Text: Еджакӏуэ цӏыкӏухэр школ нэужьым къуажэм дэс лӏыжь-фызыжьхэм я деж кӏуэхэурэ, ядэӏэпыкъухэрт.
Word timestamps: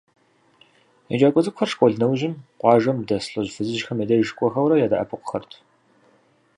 Еджакӏуэ 1.13 1.41
цӏыкӏухэр 1.45 1.69
школ 1.71 1.91
нэужьым 1.99 2.33
къуажэм 2.59 2.97
дэс 3.07 3.25
лӏыжь-фызыжьхэм 3.31 4.01
я 4.03 4.05
деж 4.09 4.29
кӏуэхэурэ, 4.37 4.75
ядэӏэпыкъухэрт. 4.85 5.51